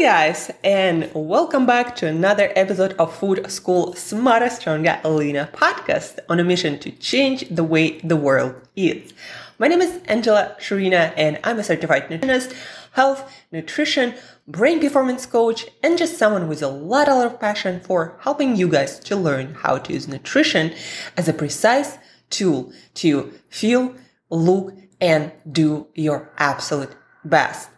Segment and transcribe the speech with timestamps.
[0.00, 6.38] Guys, and welcome back to another episode of Food School Smarter, Stronger, Leaner podcast on
[6.38, 9.12] a mission to change the way the world eats.
[9.58, 12.54] My name is Angela Shurina, and I'm a certified nutritionist,
[12.92, 14.14] health, nutrition,
[14.46, 18.54] brain performance coach, and just someone with a lot, a lot of passion for helping
[18.54, 20.72] you guys to learn how to use nutrition
[21.16, 21.98] as a precise
[22.30, 23.96] tool to feel,
[24.30, 26.94] look, and do your absolute
[27.24, 27.68] best.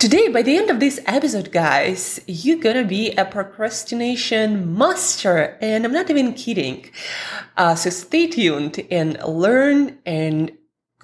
[0.00, 5.84] Today, by the end of this episode, guys, you're gonna be a procrastination master, and
[5.84, 6.90] I'm not even kidding.
[7.54, 10.52] Uh, so stay tuned and learn and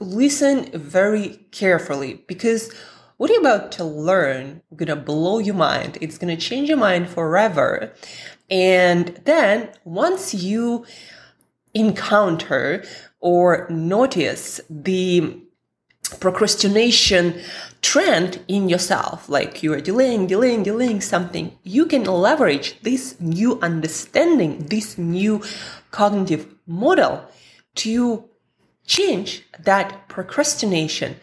[0.00, 2.72] listen very carefully because
[3.18, 5.98] what you're about to learn is gonna blow your mind.
[6.00, 7.92] It's gonna change your mind forever.
[8.48, 10.86] And then once you
[11.74, 12.82] encounter
[13.20, 15.45] or notice the
[16.08, 17.40] procrastination
[17.82, 23.58] trend in yourself, like you are delaying, delaying, delaying something, you can leverage this new
[23.60, 25.42] understanding, this new
[25.90, 27.24] cognitive model
[27.74, 28.28] to
[28.86, 31.16] change that procrastination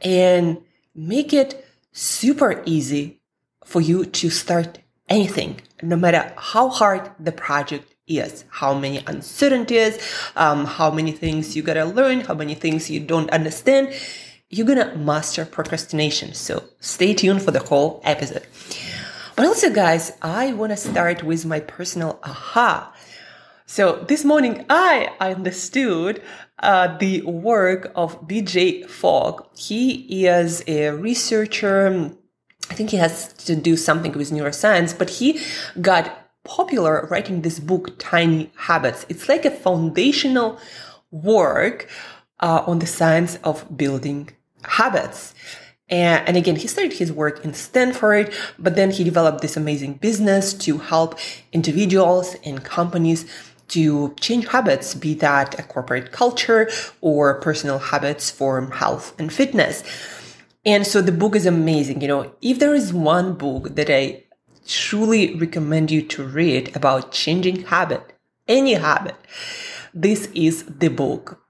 [0.00, 0.58] and
[0.94, 3.20] make it super easy
[3.64, 4.78] for you to start
[5.08, 9.98] anything, no matter how hard the project is, how many uncertainties,
[10.36, 13.94] um, how many things you gotta learn, how many things you don't understand.
[14.48, 16.34] You're gonna master procrastination.
[16.34, 18.46] So stay tuned for the whole episode.
[19.36, 22.92] But also, guys, I wanna start with my personal aha.
[23.66, 26.20] So this morning, I understood
[26.58, 29.46] uh, the work of BJ Fogg.
[29.56, 32.10] He is a researcher.
[32.68, 35.40] I think he has to do something with neuroscience, but he
[35.80, 36.19] got
[36.50, 39.06] popular writing this book, Tiny Habits.
[39.08, 40.58] It's like a foundational
[41.12, 41.88] work
[42.40, 44.30] uh, on the science of building
[44.64, 45.32] habits.
[45.88, 49.94] And, and, again, he started his work in Stanford, but then he developed this amazing
[49.94, 51.18] business to help
[51.52, 53.26] individuals and companies
[53.68, 56.68] to change habits, be that a corporate culture
[57.00, 59.84] or personal habits for health and fitness.
[60.64, 62.00] And so the book is amazing.
[62.02, 64.24] You know, if there is one book that I
[64.70, 68.12] truly recommend you to read about changing habit,
[68.46, 69.16] any habit,
[69.92, 71.42] this is the book.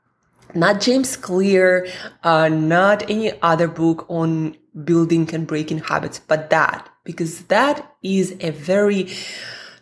[0.54, 1.86] Not James Clear,
[2.24, 8.34] uh, not any other book on building and breaking habits, but that, because that is
[8.40, 9.08] a very,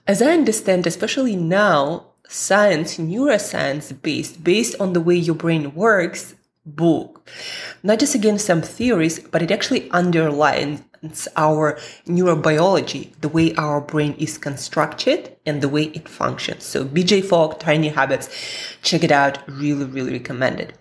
[0.06, 6.34] as I understand, especially now, science, neuroscience based, based on the way your brain works
[6.66, 7.26] book.
[7.82, 10.82] Not just again some theories, but it actually underlines
[11.36, 16.64] our neurobiology, the way our brain is constructed and the way it functions.
[16.64, 18.28] So BJ Fogg, Tiny Habits,
[18.82, 19.38] check it out.
[19.48, 20.74] Really, really recommended.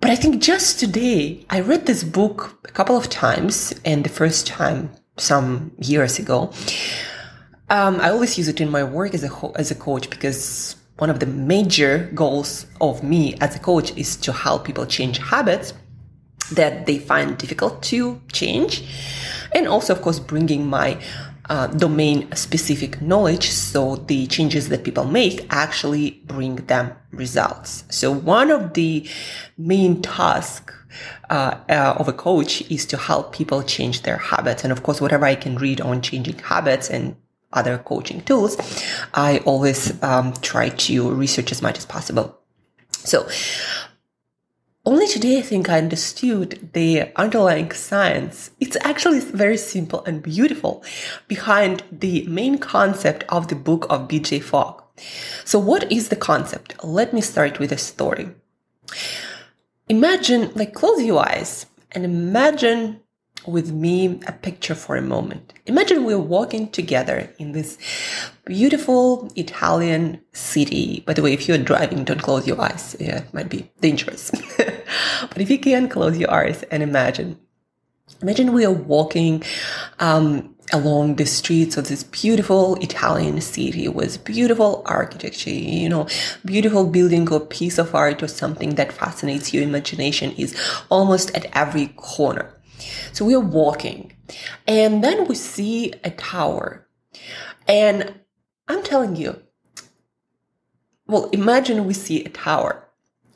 [0.00, 4.08] But I think just today, I read this book a couple of times and the
[4.08, 6.52] first time some years ago.
[7.70, 11.08] Um, I always use it in my work as a, as a coach because one
[11.08, 15.72] of the major goals of me as a coach is to help people change habits
[16.54, 18.82] that they find difficult to change.
[19.54, 20.98] And also, of course, bringing my
[21.50, 27.84] uh, domain specific knowledge so the changes that people make actually bring them results.
[27.90, 29.08] So one of the
[29.58, 30.74] main tasks
[31.30, 34.64] uh, uh, of a coach is to help people change their habits.
[34.64, 37.16] And of course, whatever I can read on changing habits and
[37.52, 38.56] other coaching tools,
[39.14, 42.38] I always um, try to research as much as possible.
[42.90, 43.28] So
[44.84, 48.50] only today, I think I understood the underlying science.
[48.58, 50.84] It's actually very simple and beautiful
[51.28, 54.82] behind the main concept of the book of BJ Fogg.
[55.44, 56.82] So, what is the concept?
[56.82, 58.30] Let me start with a story.
[59.88, 63.00] Imagine, like, close your eyes and imagine
[63.46, 65.52] with me a picture for a moment.
[65.66, 67.78] Imagine we're walking together in this
[68.44, 71.02] beautiful Italian city.
[71.06, 72.96] By the way, if you're driving, don't close your eyes.
[72.98, 74.30] Yeah, it might be dangerous.
[74.56, 77.38] but if you can close your eyes and imagine,
[78.20, 79.42] imagine we are walking
[79.98, 86.06] um, along the streets of this beautiful Italian city with beautiful architecture, you know,
[86.44, 90.56] beautiful building or piece of art or something that fascinates your imagination is
[90.90, 92.54] almost at every corner.
[93.12, 94.12] So we are walking
[94.66, 96.86] and then we see a tower.
[97.68, 98.20] And
[98.68, 99.42] I'm telling you,
[101.06, 102.88] well, imagine we see a tower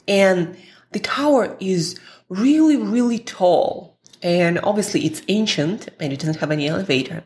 [0.08, 0.56] and
[0.92, 1.98] the tower is
[2.28, 3.98] really, really tall.
[4.22, 7.24] And obviously it's ancient and it doesn't have any elevator.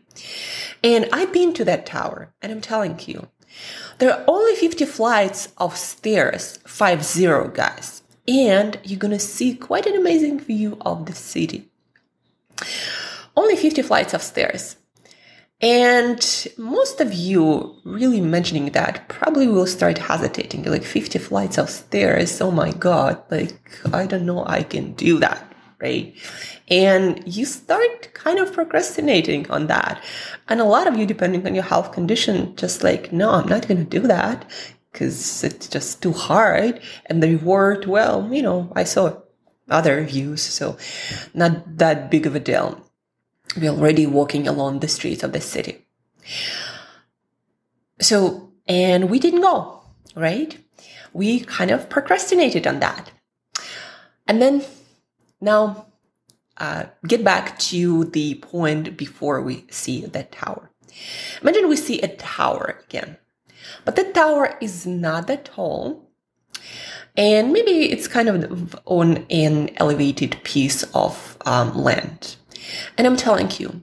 [0.82, 3.28] And I've been to that tower and I'm telling you,
[3.99, 8.02] there are only 50 flights of stairs, five zero guys.
[8.26, 11.69] And you're gonna see quite an amazing view of the city.
[13.41, 14.77] Only 50 flights of stairs.
[15.63, 16.21] And
[16.57, 20.65] most of you really mentioning that probably will start hesitating.
[20.65, 22.41] Like 50 flights of stairs.
[22.41, 23.23] Oh my God.
[23.31, 25.47] Like, I don't know I can do that.
[25.83, 26.15] Right.
[26.69, 30.03] And you start kind of procrastinating on that.
[30.49, 33.67] And a lot of you, depending on your health condition, just like, no, I'm not
[33.67, 34.45] going to do that
[34.93, 36.81] because it's just too hard.
[37.07, 39.17] And the reward, well, you know, I saw
[39.71, 40.77] other views, so
[41.33, 42.90] not that big of a deal.
[43.56, 45.87] We're already walking along the streets of the city.
[48.00, 49.81] So, and we didn't go,
[50.14, 50.58] right?
[51.12, 53.11] We kind of procrastinated on that.
[54.26, 54.64] And then
[55.41, 55.87] now,
[56.56, 60.70] uh, get back to the point before we see that tower.
[61.43, 63.17] Imagine we see a tower again,
[63.85, 66.11] but the tower is not that tall
[67.17, 72.37] and maybe it's kind of on an elevated piece of um, land.
[72.96, 73.82] And I'm telling you,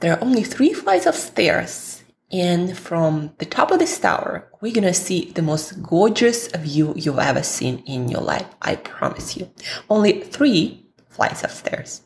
[0.00, 2.02] there are only three flights of stairs.
[2.32, 7.18] And from the top of this tower, we're gonna see the most gorgeous view you've
[7.18, 8.46] ever seen in your life.
[8.60, 9.48] I promise you.
[9.88, 12.02] Only three flights of stairs.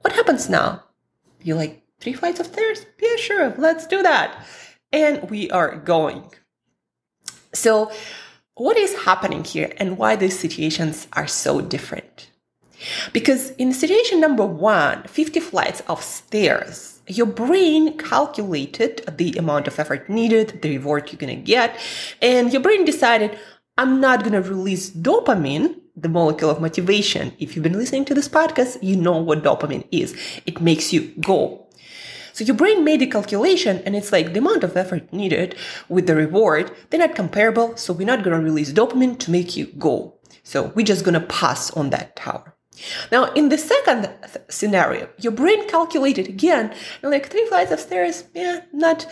[0.00, 0.82] What happens now?
[1.42, 2.84] You like three flights of stairs?
[3.00, 4.44] Yeah, sure, let's do that.
[4.92, 6.30] And we are going.
[7.52, 7.90] So
[8.54, 12.30] what is happening here and why these situations are so different?
[13.12, 19.78] Because in situation number one, 50 flights of stairs, your brain calculated the amount of
[19.78, 21.78] effort needed, the reward you're gonna get,
[22.22, 23.38] and your brain decided,
[23.76, 27.32] I'm not gonna release dopamine, the molecule of motivation.
[27.38, 30.16] If you've been listening to this podcast, you know what dopamine is.
[30.46, 31.64] It makes you go
[32.34, 35.54] so your brain made a calculation and it's like the amount of effort needed
[35.88, 37.76] with the reward, they're not comparable.
[37.76, 40.14] So we're not going to release dopamine to make you go.
[40.42, 42.53] So we're just going to pass on that tower.
[43.12, 48.24] Now, in the second th- scenario, your brain calculated again, like three flights of stairs,
[48.34, 49.06] yeah, not,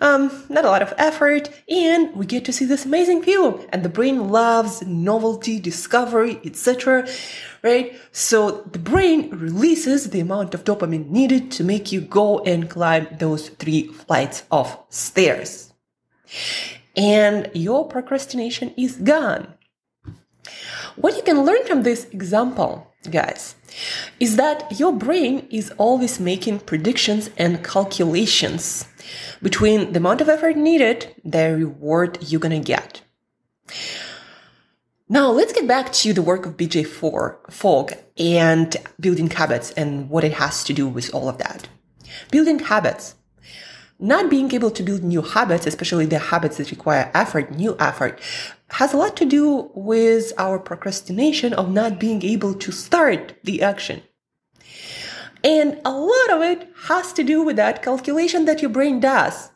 [0.00, 3.66] um, not a lot of effort, and we get to see this amazing view.
[3.72, 7.06] And the brain loves novelty, discovery, etc
[7.64, 7.98] right?
[8.12, 13.08] So the brain releases the amount of dopamine needed to make you go and climb
[13.18, 15.72] those three flights of stairs.
[16.94, 19.54] And your procrastination is gone.
[20.96, 23.54] What you can learn from this example, guys,
[24.20, 28.86] is that your brain is always making predictions and calculations
[29.42, 33.02] between the amount of effort needed, the reward you're gonna get.
[35.08, 36.86] Now let's get back to the work of BJ
[37.50, 41.68] Fogg and building habits and what it has to do with all of that.
[42.30, 43.14] Building habits.
[43.98, 48.20] Not being able to build new habits, especially the habits that require effort, new effort,
[48.70, 53.62] has a lot to do with our procrastination of not being able to start the
[53.62, 54.02] action.
[55.44, 59.50] And a lot of it has to do with that calculation that your brain does.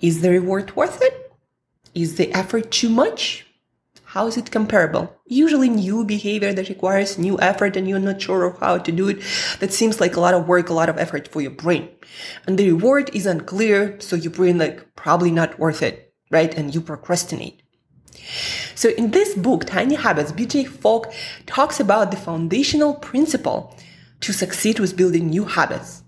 [0.00, 1.32] Is the reward worth it?
[1.94, 3.45] Is the effort too much?
[4.10, 5.12] How is it comparable?
[5.26, 9.08] Usually new behavior that requires new effort and you're not sure of how to do
[9.08, 9.20] it.
[9.58, 11.88] That seems like a lot of work, a lot of effort for your brain.
[12.46, 14.00] And the reward is unclear.
[14.00, 16.54] So your brain like probably not worth it, right?
[16.54, 17.62] And you procrastinate.
[18.76, 21.12] So in this book, Tiny Habits, BJ Fogg
[21.46, 23.76] talks about the foundational principle
[24.20, 26.04] to succeed with building new habits.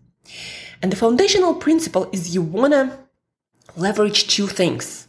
[0.81, 2.97] And the foundational principle is you want to
[3.77, 5.09] leverage two things.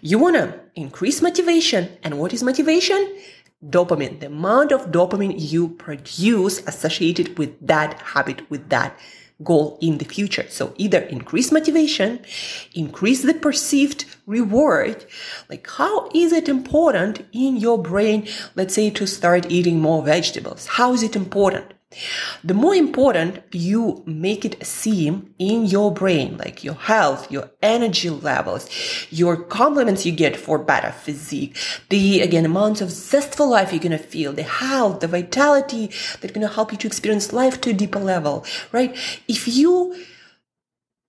[0.00, 1.88] You want to increase motivation.
[2.02, 3.16] And what is motivation?
[3.64, 8.96] Dopamine, the amount of dopamine you produce associated with that habit, with that
[9.42, 10.46] goal in the future.
[10.48, 12.24] So either increase motivation,
[12.74, 15.04] increase the perceived reward.
[15.48, 20.66] Like how is it important in your brain, let's say to start eating more vegetables?
[20.66, 21.74] How is it important?
[22.42, 28.10] The more important you make it seem in your brain, like your health, your energy
[28.10, 28.68] levels,
[29.10, 31.56] your compliments you get for better physique,
[31.88, 35.90] the again amounts of zestful life you're gonna feel, the health, the vitality
[36.20, 38.96] that's gonna help you to experience life to a deeper level, right?
[39.28, 40.04] If you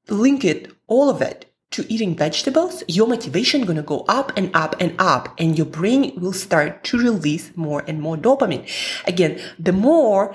[0.10, 4.76] link it, all of it, to eating vegetables, your motivation gonna go up and up
[4.80, 8.66] and up, and your brain will start to release more and more dopamine.
[9.06, 10.34] Again, the more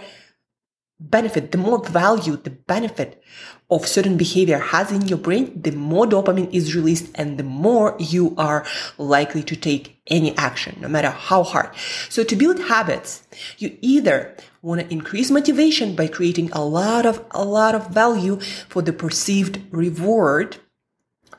[1.11, 3.23] benefit, the more value the benefit
[3.71, 7.97] of certain behavior has in your brain, the more dopamine is released and the more
[7.99, 8.67] you are
[8.99, 11.71] likely to take any action, no matter how hard.
[12.09, 13.23] So to build habits,
[13.59, 18.39] you either want to increase motivation by creating a lot of, a lot of value
[18.69, 20.59] for the perceived reward,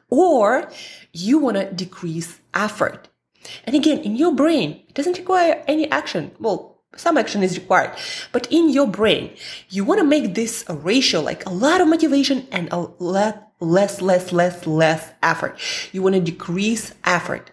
[0.09, 0.69] or
[1.11, 3.09] you want to decrease effort.
[3.65, 6.31] And again, in your brain, it doesn't require any action.
[6.39, 7.91] Well, some action is required.
[8.31, 9.35] But in your brain,
[9.69, 13.51] you want to make this a ratio, like a lot of motivation and a lot
[13.59, 15.57] less, less, less, less effort.
[15.91, 17.51] You want to decrease effort.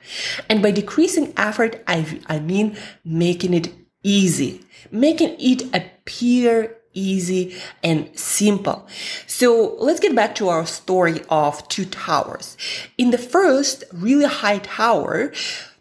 [0.48, 8.10] And by decreasing effort, I, I mean making it easy, making it appear easy and
[8.18, 8.86] simple.
[9.26, 12.56] So let's get back to our story of two towers.
[12.98, 15.32] In the first really high tower,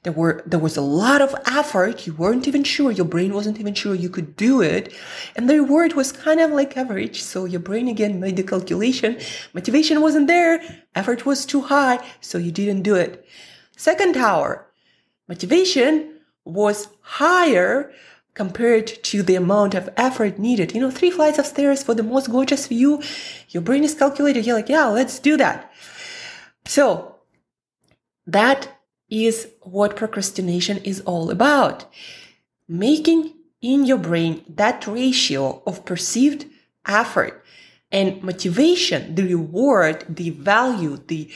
[0.04, 2.08] there were, there was a lot of effort.
[2.08, 2.92] You weren't even sure.
[2.92, 4.94] Your brain wasn't even sure you could do it.
[5.36, 7.22] And the reward was kind of like average.
[7.22, 9.20] So your brain again made the calculation.
[9.54, 10.62] Motivation wasn't there.
[10.96, 12.00] Effort was too high.
[12.22, 13.26] So you didn't do it.
[13.76, 14.68] Second tower,
[15.28, 17.92] motivation was higher
[18.34, 20.74] compared to the amount of effort needed.
[20.74, 23.02] You know, three flights of stairs for the most gorgeous view.
[23.50, 24.46] Your brain is calculated.
[24.46, 25.72] You're like, yeah, let's do that.
[26.66, 27.16] So
[28.26, 28.79] that
[29.10, 31.86] is what procrastination is all about.
[32.68, 36.46] Making in your brain that ratio of perceived
[36.86, 37.44] effort
[37.92, 41.28] and motivation, the reward, the value, the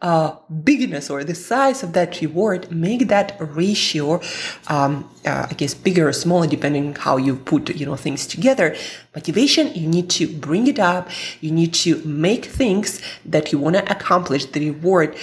[0.00, 4.20] uh, bigness or the size of that reward, make that ratio,
[4.68, 8.74] um, uh, I guess, bigger or smaller depending how you put you know things together.
[9.14, 11.10] Motivation, you need to bring it up.
[11.42, 14.46] You need to make things that you want to accomplish.
[14.46, 15.14] The reward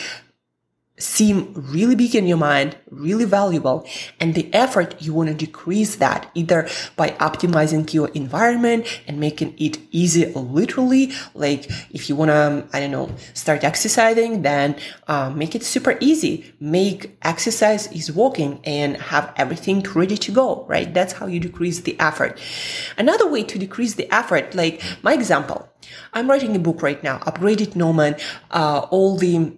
[0.98, 3.86] seem really big in your mind, really valuable,
[4.20, 9.54] and the effort you want to decrease that either by optimizing your environment and making
[9.58, 11.12] it easy literally.
[11.34, 15.98] Like if you want to, I don't know, start exercising, then uh, make it super
[16.00, 16.54] easy.
[16.60, 20.94] Make exercise is walking and have everything ready to go, right?
[20.94, 22.40] That's how you decrease the effort.
[22.98, 25.68] Another way to decrease the effort, like my example,
[26.14, 28.22] I'm writing a book right now, Upgraded Nomad,
[28.52, 29.58] uh, all the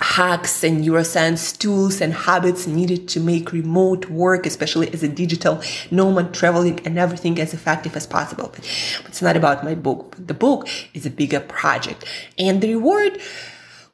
[0.00, 5.62] hacks and neuroscience tools and habits needed to make remote work, especially as a digital
[5.90, 8.50] nomad, traveling and everything as effective as possible.
[8.54, 8.64] But,
[9.06, 10.16] it's not about my book.
[10.18, 12.04] The book is a bigger project
[12.38, 13.20] and the reward,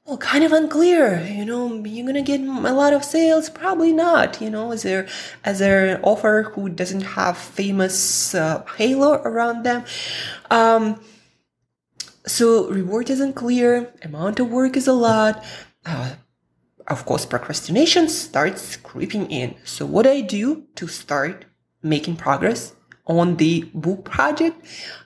[0.05, 1.21] well, kind of unclear.
[1.27, 4.41] You know, you're gonna get a lot of sales, probably not.
[4.41, 5.09] You know, as there
[5.45, 9.85] as an author who doesn't have famous uh, halo around them.
[10.51, 11.01] Um,
[12.27, 15.45] so reward isn't clear, amount of work is a lot,
[15.87, 16.15] uh,
[16.89, 19.57] of course, procrastination starts creeping in.
[19.65, 21.47] So what I do to start
[21.83, 22.75] making progress
[23.07, 24.65] on the book project,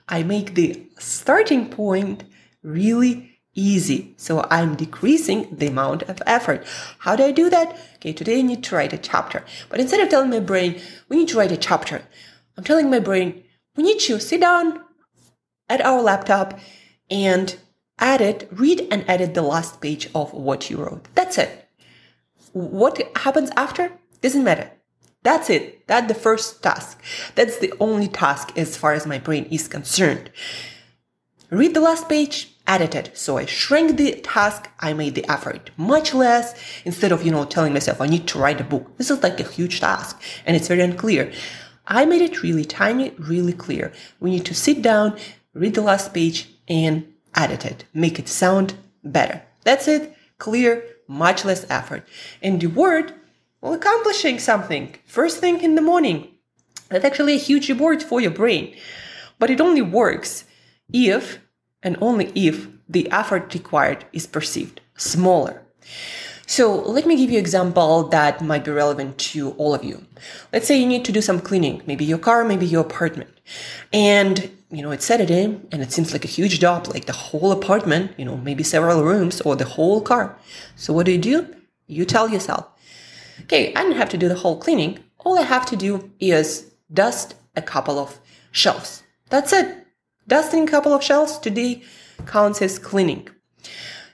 [0.09, 2.25] I make the starting point
[2.63, 4.15] really easy.
[4.17, 6.65] So I'm decreasing the amount of effort.
[6.99, 7.79] How do I do that?
[7.97, 9.45] Okay, today I need to write a chapter.
[9.69, 12.03] But instead of telling my brain, we need to write a chapter,
[12.57, 13.43] I'm telling my brain,
[13.77, 14.81] we need to sit down
[15.69, 16.59] at our laptop
[17.11, 17.57] and
[18.01, 21.07] edit, read and edit the last page of what you wrote.
[21.15, 21.69] That's it.
[22.53, 24.73] What happens after doesn't matter.
[25.23, 25.87] That's it.
[25.87, 27.01] That's the first task.
[27.35, 30.31] That's the only task as far as my brain is concerned.
[31.51, 33.17] Read the last page, edit it.
[33.19, 36.55] So I shrank the task, I made the effort much less
[36.85, 38.97] instead of, you know, telling myself I need to write a book.
[38.97, 41.33] This is like a huge task and it's very unclear.
[41.87, 43.93] I made it really tiny, really clear.
[44.21, 45.19] We need to sit down,
[45.55, 49.43] read the last page and edit it, make it sound better.
[49.65, 50.15] That's it.
[50.39, 52.07] Clear, much less effort.
[52.43, 53.15] And the word,
[53.61, 56.29] well, accomplishing something first thing in the morning.
[56.89, 58.77] That's actually a huge reward for your brain.
[59.39, 60.45] But it only works
[60.93, 61.39] if
[61.83, 65.63] and only if the effort required is perceived smaller.
[66.51, 70.05] So let me give you an example that might be relevant to all of you.
[70.53, 73.31] Let's say you need to do some cleaning, maybe your car, maybe your apartment.
[73.93, 77.53] And you know, it's Saturday and it seems like a huge job, like the whole
[77.53, 80.37] apartment, you know, maybe several rooms or the whole car.
[80.75, 81.55] So what do you do?
[81.87, 82.67] You tell yourself,
[83.43, 84.99] okay, I don't have to do the whole cleaning.
[85.21, 88.19] All I have to do is dust a couple of
[88.51, 89.05] shelves.
[89.29, 89.87] That's it.
[90.27, 91.85] Dusting a couple of shelves today
[92.27, 93.29] counts as cleaning.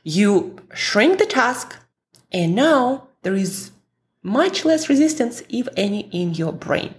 [0.04, 1.78] You shrink the task
[2.32, 3.70] and now there is
[4.22, 6.94] much less resistance, if any, in your brain.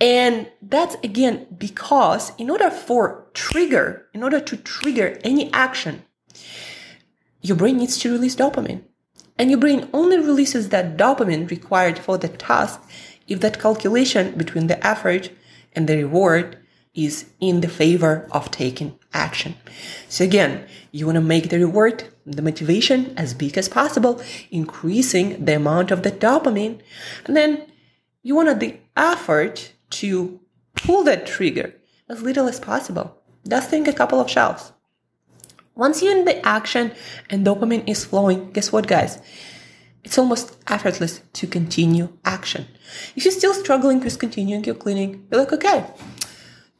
[0.00, 6.04] And that's again because in order for trigger, in order to trigger any action,
[7.42, 8.82] your brain needs to release dopamine.
[9.38, 12.80] And your brain only releases that dopamine required for the task
[13.26, 15.30] if that calculation between the effort
[15.72, 16.58] and the reward
[16.94, 19.54] is in the favor of taking action.
[20.08, 24.20] So again, you want to make the reward, the motivation as big as possible,
[24.50, 26.80] increasing the amount of the dopamine.
[27.26, 27.66] And then
[28.22, 30.40] you want the effort to
[30.74, 31.74] pull that trigger
[32.08, 33.16] as little as possible.
[33.44, 34.72] Dusting a couple of shelves.
[35.74, 36.92] Once you're in the action
[37.30, 39.20] and dopamine is flowing, guess what, guys?
[40.04, 42.66] it's almost effortless to continue action.
[43.16, 45.86] If you're still struggling with continuing your cleaning, you're like, okay,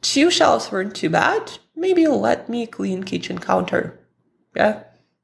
[0.01, 1.59] two shelves weren't too bad.
[1.75, 3.99] Maybe let me clean kitchen counter.
[4.55, 4.83] Yeah.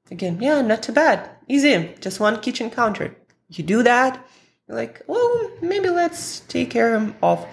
[0.10, 1.30] Again, yeah, not too bad.
[1.48, 1.94] Easy.
[2.00, 3.16] Just one kitchen counter.
[3.50, 4.26] You do that.
[4.68, 7.46] You're like, well, maybe let's take care of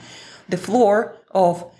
[0.48, 1.70] the floor of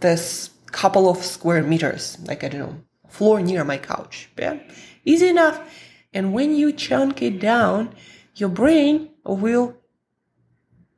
[0.00, 2.18] this couple of square meters.
[2.24, 4.30] Like, I don't know, floor near my couch.
[4.38, 4.58] Yeah.
[5.04, 5.60] Easy enough.
[6.12, 7.94] And when you chunk it down,
[8.34, 9.76] your brain will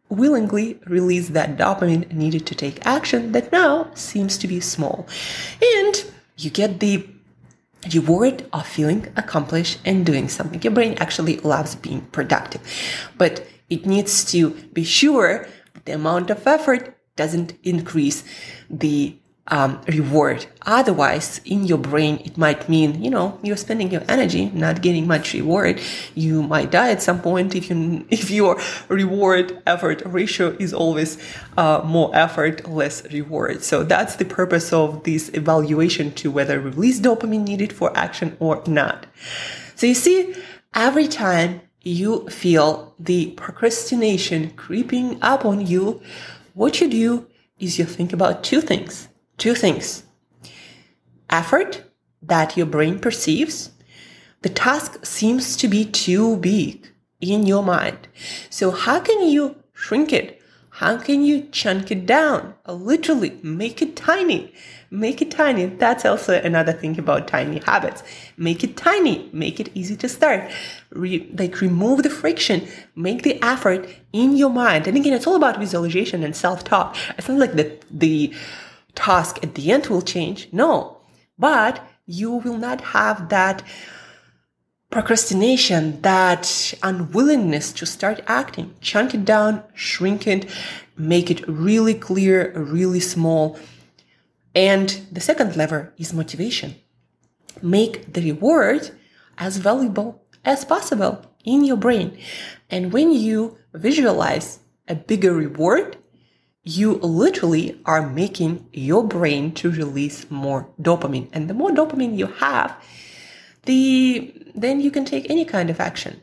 [0.09, 5.07] willingly release that dopamine needed to take action that now seems to be small.
[5.63, 6.05] And
[6.37, 7.07] you get the
[7.95, 10.61] reward of feeling accomplished and doing something.
[10.63, 12.61] Your brain actually loves being productive,
[13.17, 15.47] but it needs to be sure
[15.85, 18.25] the amount of effort doesn't increase
[18.71, 19.17] the
[19.49, 20.47] um, reward.
[20.63, 25.07] Otherwise, in your brain, it might mean, you know, you're spending your energy, not getting
[25.07, 25.81] much reward.
[26.15, 31.19] You might die at some point if you, if your reward effort ratio is always
[31.57, 33.63] uh, more effort, less reward.
[33.65, 38.63] So that's the purpose of this evaluation to whether release dopamine needed for action or
[38.67, 39.07] not.
[39.75, 40.35] So you see,
[40.75, 46.03] every time you feel the procrastination creeping up on you,
[46.53, 47.27] what you do
[47.59, 49.08] is you think about two things
[49.39, 50.05] two things
[51.31, 51.85] effort
[52.23, 53.71] that your brain perceives.
[54.43, 56.89] The task seems to be too big
[57.21, 58.09] in your mind.
[58.51, 60.41] So, how can you shrink it?
[60.71, 62.55] How can you chunk it down?
[62.65, 64.55] Uh, literally, make it tiny.
[64.93, 65.67] Make it tiny.
[65.67, 68.05] That's also another thing about tiny habits.
[68.37, 69.29] Make it tiny.
[69.33, 70.49] Make it easy to start.
[70.91, 72.69] Re- like remove the friction.
[72.95, 74.87] Make the effort in your mind.
[74.87, 76.97] And again, it's all about visualization and self-talk.
[77.19, 78.33] It's not like the the
[78.99, 80.49] task at the end will change.
[80.53, 80.99] No,
[81.39, 81.75] but
[82.05, 83.63] you will not have that
[84.91, 88.75] procrastination, that unwillingness to start acting.
[88.81, 90.51] Chunk it down, shrink it,
[90.97, 93.59] make it really clear, really small.
[94.55, 96.75] And the second lever is motivation.
[97.63, 98.91] Make the reward
[99.37, 102.19] as valuable as possible in your brain.
[102.71, 105.99] And when you visualize a bigger reward,
[106.69, 111.27] you literally are making your brain to release more dopamine.
[111.33, 112.77] And the more dopamine you have,
[113.65, 116.21] the then you can take any kind of action.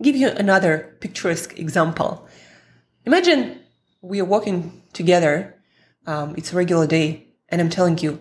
[0.00, 2.26] give you another picturesque example.
[3.04, 3.58] Imagine
[4.00, 5.60] we are walking together.
[6.06, 8.20] Um, it's a regular day, and I'm telling you,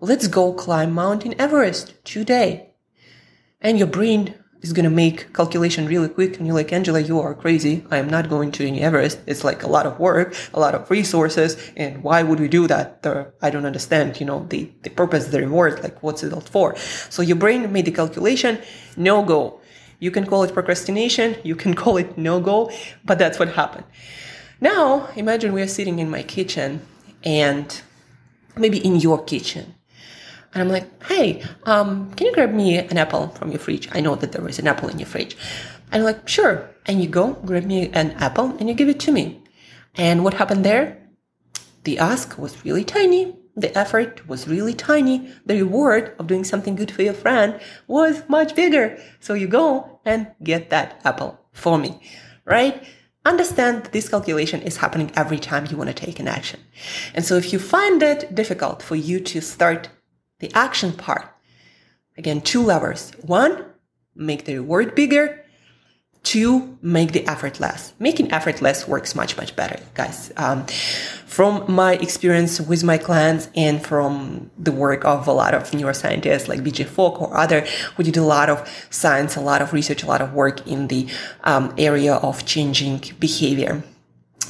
[0.00, 2.74] let's go climb Mountain Everest today.
[3.60, 7.18] And your brain is going to make calculation really quick and you're like angela you
[7.20, 7.84] are crazy.
[7.90, 9.20] I am not going to any everest.
[9.26, 12.66] It's like a lot of work a lot of resources and why would we do
[12.66, 13.02] that?
[13.02, 16.40] The, i don't understand you know the, the purpose the reward like what's it all
[16.40, 16.76] for?
[16.76, 18.58] So your brain made the calculation
[18.96, 19.60] no go.
[19.98, 22.70] You can call it procrastination you can call it no go
[23.04, 23.84] but that's what happened.
[24.60, 26.86] Now imagine we are sitting in my kitchen
[27.24, 27.82] and
[28.56, 29.74] maybe in your kitchen
[30.52, 33.88] and I'm like, hey, um, can you grab me an apple from your fridge?
[33.92, 35.36] I know that there is an apple in your fridge.
[35.92, 36.68] And I'm like, sure.
[36.86, 39.42] And you go, grab me an apple, and you give it to me.
[39.94, 40.98] And what happened there?
[41.84, 43.36] The ask was really tiny.
[43.56, 45.32] The effort was really tiny.
[45.46, 48.98] The reward of doing something good for your friend was much bigger.
[49.20, 52.00] So you go and get that apple for me,
[52.44, 52.82] right?
[53.24, 56.60] Understand that this calculation is happening every time you want to take an action.
[57.14, 59.90] And so if you find it difficult for you to start
[60.40, 61.32] the action part.
[62.18, 63.12] Again, two levers.
[63.22, 63.64] One,
[64.14, 65.44] make the reward bigger.
[66.22, 67.94] Two, make the effort less.
[67.98, 70.30] Making effort less works much, much better, guys.
[70.36, 75.70] Um, from my experience with my clients and from the work of a lot of
[75.70, 77.62] neuroscientists like BJ Fogg or other
[77.96, 80.88] who did a lot of science, a lot of research, a lot of work in
[80.88, 81.08] the
[81.44, 83.82] um, area of changing behavior,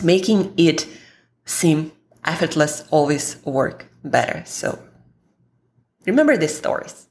[0.02, 0.88] making it
[1.44, 1.92] seem
[2.24, 4.42] effortless always work better.
[4.44, 4.82] So
[6.10, 7.06] Remember these stories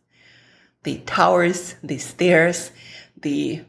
[0.83, 2.71] the towers, the stairs,
[3.21, 3.61] the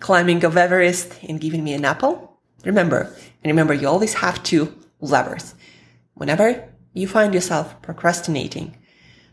[0.00, 2.38] climbing of Everest, and giving me an apple.
[2.64, 3.00] Remember,
[3.42, 5.54] and remember, you always have two levers.
[6.14, 6.48] Whenever
[6.94, 8.76] you find yourself procrastinating,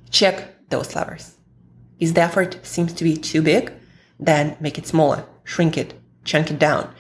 [0.10, 0.36] check
[0.70, 1.36] those levers.
[2.00, 3.72] If the effort seems to be too big,
[4.20, 5.94] then make it smaller, shrink it,
[6.26, 6.94] chunk it down.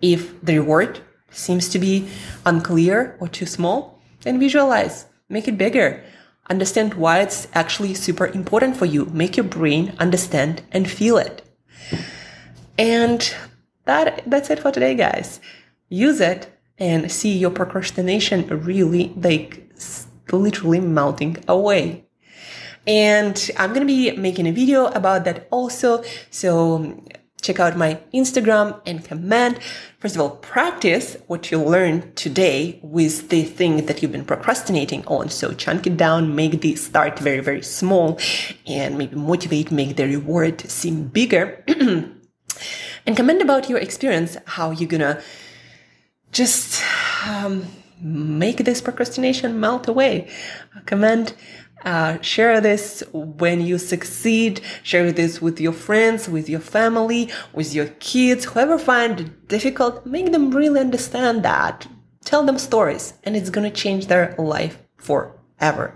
[0.00, 2.08] If the reward seems to be
[2.46, 6.04] unclear or too small, then visualize, make it bigger,
[6.50, 9.04] Understand why it's actually super important for you.
[9.06, 11.42] Make your brain understand and feel it.
[12.76, 13.32] And
[13.84, 15.40] that that's it for today, guys.
[15.88, 19.70] Use it and see your procrastination really like
[20.32, 22.04] literally melting away.
[22.86, 26.02] And I'm gonna be making a video about that also.
[26.30, 27.00] So
[27.40, 29.58] check out my Instagram and comment.
[29.98, 35.04] First of all, practice what you learned today with the thing that you've been procrastinating
[35.06, 35.28] on.
[35.28, 38.18] So chunk it down, make the start very, very small
[38.66, 41.64] and maybe motivate, make the reward seem bigger.
[41.68, 45.20] and comment about your experience, how you're gonna
[46.32, 46.82] just
[47.26, 47.66] um,
[48.00, 50.30] make this procrastination melt away.
[50.86, 51.34] Comment
[51.84, 54.60] uh, share this when you succeed.
[54.82, 60.04] Share this with your friends, with your family, with your kids, whoever find it difficult.
[60.06, 61.86] Make them really understand that.
[62.24, 65.94] Tell them stories, and it's going to change their life forever.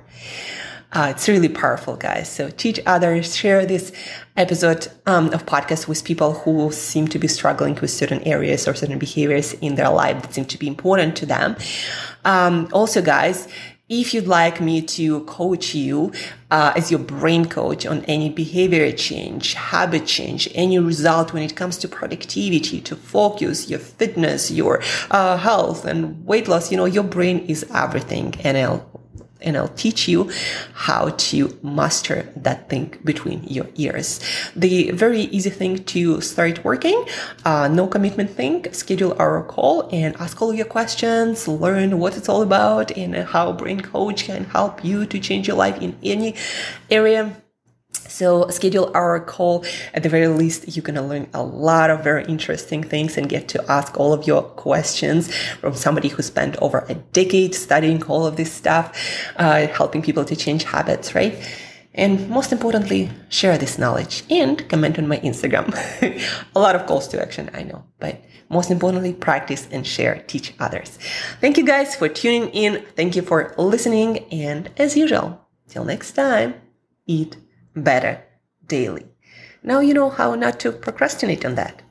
[0.95, 2.31] Uh, it's really powerful, guys.
[2.31, 3.91] So teach others, share this
[4.37, 8.75] episode um, of podcast with people who seem to be struggling with certain areas or
[8.75, 11.57] certain behaviors in their life that seem to be important to them.
[12.25, 13.49] Um, also, guys,
[14.01, 16.13] if you'd like me to coach you
[16.51, 21.55] uh, as your brain coach on any behavior change, habit change, any result when it
[21.55, 26.85] comes to productivity, to focus, your fitness, your uh, health and weight loss, you know,
[26.87, 28.35] your brain is everything.
[28.43, 28.94] And I'll
[29.45, 30.31] and I'll teach you
[30.73, 34.21] how to master that thing between your ears.
[34.57, 37.05] The very easy thing to start working,
[37.45, 42.29] uh, no commitment thing, schedule our call and ask all your questions, learn what it's
[42.29, 46.35] all about and how Brain Coach can help you to change your life in any
[46.91, 47.37] area
[48.11, 49.65] so schedule our call.
[49.93, 53.29] At the very least, you're going to learn a lot of very interesting things and
[53.29, 58.03] get to ask all of your questions from somebody who spent over a decade studying
[58.05, 58.97] all of this stuff,
[59.37, 61.37] uh, helping people to change habits, right?
[61.95, 65.73] And most importantly, share this knowledge and comment on my Instagram.
[66.57, 70.55] a lot of calls to action, I know, but most importantly, practice and share, teach
[70.59, 70.99] others.
[71.41, 72.85] Thank you guys for tuning in.
[72.97, 74.19] Thank you for listening.
[74.33, 76.55] And as usual, till next time,
[77.07, 77.37] eat
[77.75, 78.23] better
[78.67, 79.07] daily.
[79.63, 81.83] Now you know how not to procrastinate on that.